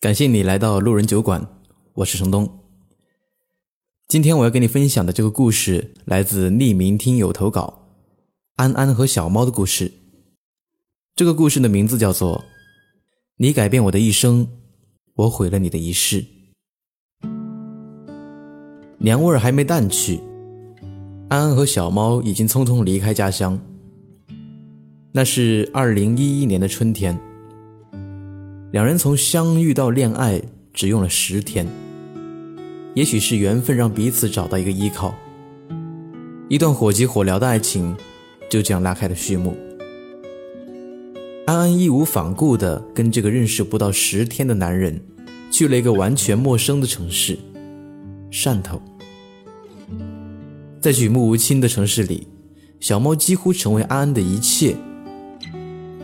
[0.00, 1.44] 感谢你来到路人酒馆，
[1.94, 2.48] 我是程东。
[4.06, 7.88] 今天我要跟你分享的这个故事来自匿名听友投稿，
[8.54, 9.92] 安安和小猫的故事。
[11.16, 12.38] 这个故事的名字叫做
[13.38, 14.46] 《你改变我的一生，
[15.14, 16.22] 我毁了你的一世》。
[18.98, 20.20] 娘味儿还没淡去，
[21.28, 23.58] 安安和小猫已经匆匆离开家乡。
[25.10, 27.18] 那是二零一一年的春天。
[28.70, 30.42] 两人从相遇到恋爱
[30.74, 31.66] 只用了十天，
[32.94, 35.14] 也许是缘分让彼此找到一个依靠，
[36.50, 37.96] 一段火急火燎的爱情
[38.50, 39.56] 就这样拉开了序幕。
[41.46, 45.00] 安安义无反顾地跟这个认识不到十天的男人
[45.50, 47.38] 去了一个完全陌生的城市——
[48.30, 48.78] 汕头。
[50.78, 52.28] 在举目无亲的城市里，
[52.80, 54.76] 小猫几乎成为安安的一切。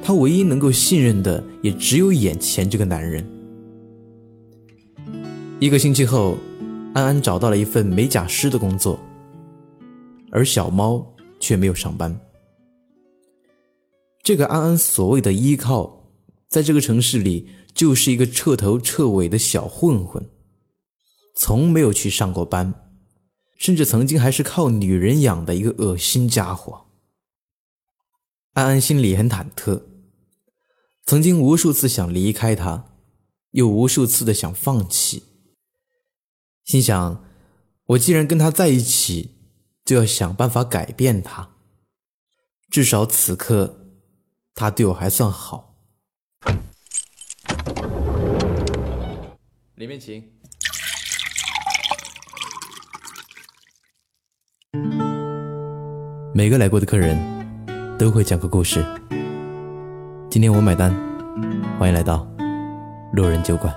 [0.07, 3.27] 他唯一能够信任的也只有眼前这个男人。
[5.59, 6.37] 一个星期后，
[6.93, 9.01] 安安找到了一份美甲师的工作，
[10.31, 12.15] 而小猫却没有上班。
[14.23, 16.05] 这个安安所谓的依靠，
[16.49, 20.23] 在这个城市里就是一个彻头彻尾的小混混，
[21.35, 22.75] 从没有去上过班，
[23.57, 26.89] 甚至曾经还是靠女人养的一个恶心家伙。
[28.53, 29.81] 安安心里很忐忑。
[31.07, 32.87] 曾经无数次想离开他，
[33.51, 35.25] 又无数次的想放弃。
[36.65, 37.23] 心想，
[37.89, 39.37] 我既然跟他在一起，
[39.85, 41.51] 就要想办法改变他。
[42.71, 43.81] 至少此刻，
[44.55, 45.77] 他对我还算好。
[49.75, 50.25] 里面请。
[56.35, 57.19] 每个来过的客人，
[57.99, 58.83] 都会讲个故事。
[60.35, 60.93] 今天我买单，
[61.79, 62.29] 欢迎来到
[63.13, 63.73] 路人酒馆。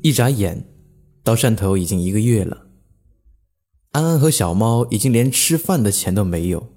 [0.00, 0.64] 一眨眼，
[1.24, 2.68] 到汕头已经一个月了。
[3.90, 6.72] 安安和小猫已经连吃饭的钱都没有。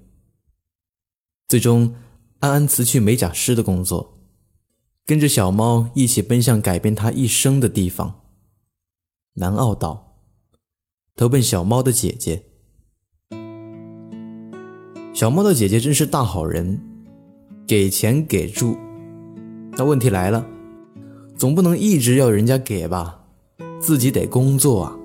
[1.46, 1.94] 最终，
[2.40, 4.18] 安安辞去美甲师的工作，
[5.06, 8.22] 跟着小猫一起奔向改变他一生的地方——
[9.38, 10.16] 南澳岛，
[11.14, 12.49] 投奔小猫的姐姐。
[15.12, 16.80] 小猫的姐姐真是大好人，
[17.66, 18.76] 给钱给住。
[19.72, 20.46] 那问题来了，
[21.36, 23.20] 总不能一直要人家给吧，
[23.80, 24.96] 自己得工作啊。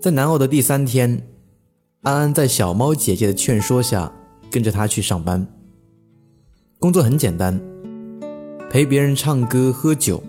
[0.00, 1.28] 在南澳的第三天，
[2.02, 4.10] 安安在小猫姐姐的劝说下，
[4.50, 5.46] 跟着她去上班。
[6.78, 7.60] 工作很简单，
[8.70, 10.22] 陪别人唱歌喝酒，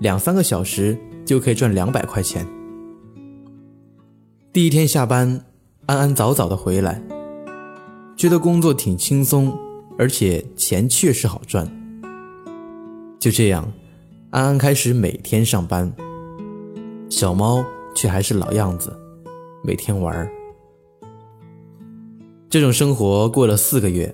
[0.00, 2.44] 两三个小时就可以赚两百块钱。
[4.50, 5.44] 第一天下班。
[5.86, 7.00] 安安早早的回来，
[8.16, 9.56] 觉得工作挺轻松，
[9.96, 11.64] 而且钱确实好赚。
[13.20, 13.72] 就这样，
[14.30, 15.94] 安安开始每天上班，
[17.08, 17.64] 小猫
[17.94, 18.92] 却还是老样子，
[19.62, 20.28] 每天玩。
[22.50, 24.12] 这种生活过了四个月，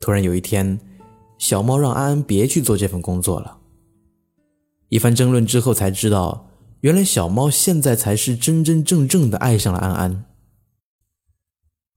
[0.00, 0.80] 突然有一天，
[1.36, 3.58] 小猫让安安别去做这份工作了。
[4.88, 6.48] 一番争论之后，才知道，
[6.80, 10.24] 原来小猫现在才是真真正正的爱上了安安。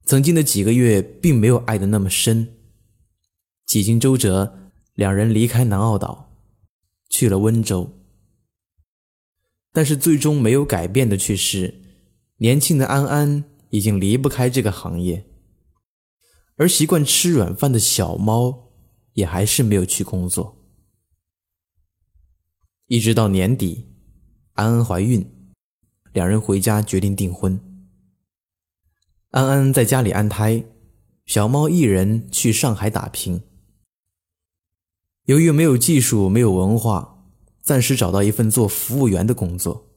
[0.10, 2.58] 曾经的几个月，并没有爱的那么深。
[3.68, 6.36] 几经周折，两人离开南澳岛，
[7.12, 7.96] 去了温州。
[9.72, 11.84] 但是最终没有改变的却是，
[12.38, 15.28] 年轻的安安已经离不开这个行业，
[16.56, 18.72] 而习惯吃软饭的小猫
[19.14, 20.58] 也还是没有去工作。
[22.88, 23.86] 一直到年底，
[24.54, 25.24] 安安怀孕，
[26.14, 27.69] 两人回家决定订婚。
[29.32, 30.64] 安安在家里安胎，
[31.28, 33.44] 小猫一人去上海打拼。
[35.26, 37.28] 由于没有技术、没有文化，
[37.62, 39.88] 暂时找到一份做服务员的工作。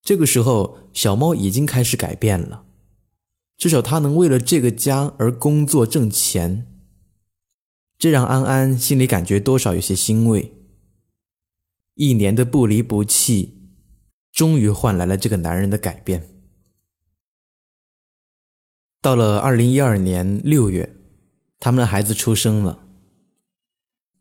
[0.00, 2.64] 这个时候，小猫已经开始改变了，
[3.58, 6.66] 至少它能为了这个家而工作挣钱。
[7.98, 10.54] 这让安安心里感觉多少有些欣慰。
[11.96, 13.58] 一年的不离不弃，
[14.32, 16.39] 终于换来了这个男人的改变。
[19.02, 20.94] 到了二零一二年六月，
[21.58, 22.84] 他们的孩子出生了。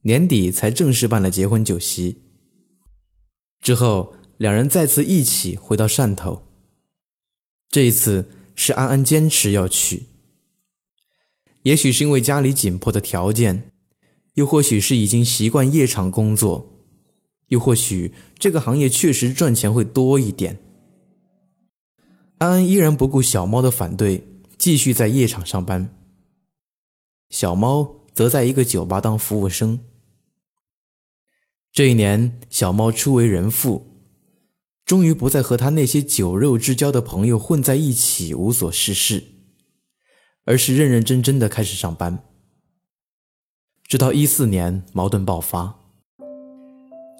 [0.04, 2.22] 年底才正式办了结婚酒席。
[3.60, 6.44] 之后，两人再次一起回到汕头。
[7.70, 10.06] 这一次是安安坚持要去。
[11.64, 13.72] 也许是因为家里紧迫的条件，
[14.36, 16.86] 又或许是已经习惯夜场工作，
[17.50, 20.58] 又或许这个行业确实赚钱会多一点。
[22.38, 24.26] 安安依然不顾小猫的反对。
[24.60, 25.96] 继续在夜场上班。
[27.30, 29.80] 小猫则在一个酒吧当服务生。
[31.72, 33.88] 这一年，小猫初为人父，
[34.84, 39.24] 终于不再和他那些酒肉之交的朋友混在一起无所事事，
[40.44, 42.22] 而是认认真真的开始上班。
[43.88, 45.80] 直到一四年，矛盾爆发，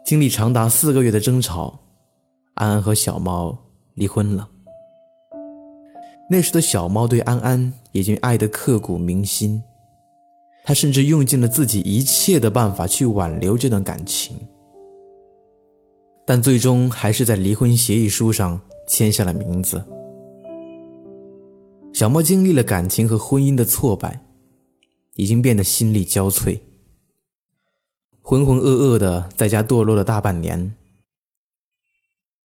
[0.06, 1.80] 经历长达四个月的争吵，
[2.56, 3.58] 安安和小猫
[3.94, 4.50] 离婚了。
[6.30, 9.62] 那时的小猫对安安已经爱得刻骨铭心。
[10.64, 14.38] 他甚至用尽了自己一切的办法去挽留这段感情，
[16.28, 19.84] 但最终还是在离婚协议书上签下了名字。
[21.92, 24.22] 小猫经历了感情和婚姻的挫败，
[25.16, 26.60] 已经变得心力交瘁，
[28.22, 30.76] 浑浑噩噩的在家堕落了大半年。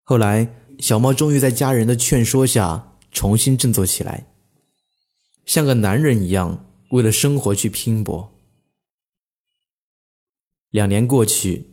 [0.03, 0.49] 后来，
[0.81, 4.27] 小猫终于在家人的劝说下重新振作起来，
[5.45, 6.67] 像个男人一样。
[6.91, 8.33] 为了生活去拼搏。
[10.71, 11.71] 两年过去，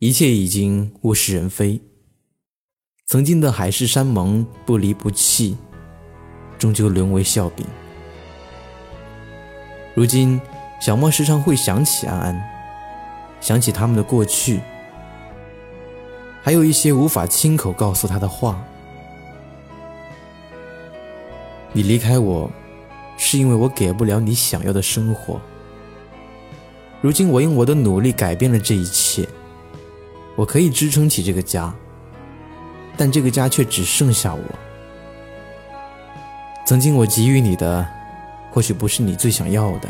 [0.00, 1.80] 一切已经物是人非。
[3.06, 5.56] 曾经的海誓山盟、不离不弃，
[6.58, 7.64] 终究沦为笑柄。
[9.94, 10.40] 如今，
[10.80, 12.42] 小莫时常会想起安安，
[13.40, 14.60] 想起他们的过去，
[16.42, 18.66] 还有一些无法亲口告诉他的话。
[21.74, 22.50] 你离开我。
[23.16, 25.40] 是因为我给不了你想要的生活。
[27.00, 29.24] 如今我用我的努力改变了这一切，
[30.34, 31.72] 我可以支撑起这个家，
[32.96, 34.42] 但这个家却只剩下我。
[36.66, 37.86] 曾经我给予你的，
[38.50, 39.88] 或许不是你最想要的，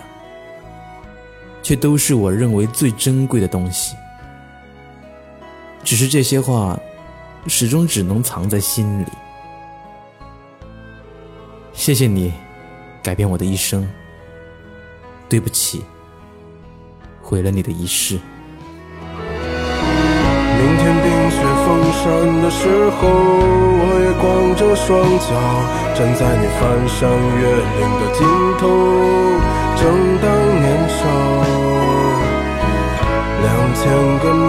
[1.63, 3.97] 却都是我认为最珍贵的东西。
[5.83, 6.79] 只是这些话，
[7.47, 9.07] 始终只能藏在心里。
[11.85, 12.33] 谢谢你。
[13.03, 13.87] 改变我的一生，
[15.29, 15.85] 对不起，
[17.21, 18.19] 毁了你的一世。
[20.57, 22.03] 明天冰雪封山
[22.41, 24.25] 的时候，我也光
[24.57, 24.89] 着双
[25.29, 25.29] 脚
[25.95, 27.05] 站在你翻山
[27.37, 28.25] 越岭的尽
[28.57, 28.65] 头，
[29.77, 29.85] 正
[30.25, 30.25] 当
[30.63, 31.05] 年少，
[33.43, 33.45] 两
[33.75, 33.85] 千
[34.21, 34.49] 个秘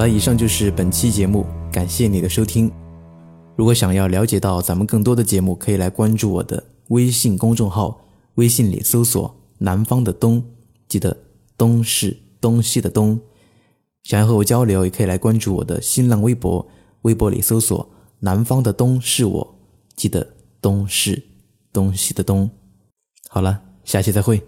[0.00, 2.72] 了，以上就是本期节目，感谢你的收听。
[3.54, 8.00] 如果想要了解到咱们更多的节目，可以来关注我的微信公众号，
[8.36, 10.42] 微信里搜索“南方的东”，
[10.88, 11.14] 记得
[11.58, 13.20] “东”是东西的“东”。
[14.04, 16.66] 想要和我交流，也可以来关注我的新浪微博，
[17.02, 17.86] 微博里搜索
[18.20, 19.58] “南方的东是我”，
[19.94, 20.26] 记得
[20.62, 21.22] “东”是
[21.74, 22.50] 东西的“东”。
[23.28, 24.42] 好了，下期再会。